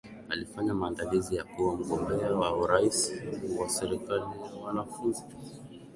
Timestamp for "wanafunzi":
4.63-5.21